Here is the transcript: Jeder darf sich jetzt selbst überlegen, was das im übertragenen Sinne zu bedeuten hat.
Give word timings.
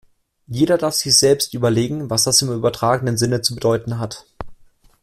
Jeder 0.47 0.79
darf 0.79 0.95
sich 0.95 1.05
jetzt 1.05 1.19
selbst 1.19 1.53
überlegen, 1.53 2.09
was 2.09 2.23
das 2.23 2.41
im 2.41 2.51
übertragenen 2.51 3.17
Sinne 3.19 3.43
zu 3.43 3.53
bedeuten 3.53 3.99
hat. 3.99 4.25